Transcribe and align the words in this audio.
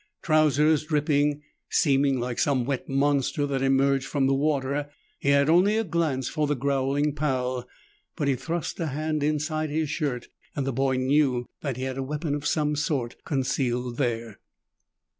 Trousers 0.23 0.83
dripping, 0.85 1.43
seeming 1.69 2.19
like 2.19 2.39
some 2.39 2.65
wet 2.65 2.89
monster 2.89 3.45
that 3.45 3.61
emerged 3.61 4.07
from 4.07 4.25
the 4.25 4.33
water, 4.33 4.89
he 5.19 5.29
had 5.29 5.47
only 5.47 5.77
a 5.77 5.83
glance 5.83 6.27
for 6.27 6.47
the 6.47 6.55
growling 6.55 7.13
Pal. 7.13 7.67
But 8.15 8.27
he 8.27 8.35
thrust 8.35 8.79
a 8.79 8.87
hand 8.87 9.21
inside 9.21 9.69
his 9.69 9.91
shirt 9.91 10.27
and 10.55 10.65
the 10.65 10.73
boy 10.73 10.97
knew 10.97 11.45
that 11.61 11.77
he 11.77 11.83
had 11.83 11.99
a 11.99 12.03
weapon 12.03 12.33
of 12.33 12.47
some 12.47 12.75
sort 12.75 13.23
concealed 13.25 13.97
there. 13.97 14.39